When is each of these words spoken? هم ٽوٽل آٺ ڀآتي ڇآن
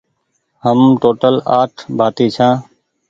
هم 0.65 0.79
ٽوٽل 1.01 1.35
آٺ 1.59 1.71
ڀآتي 1.97 2.27
ڇآن 2.35 2.55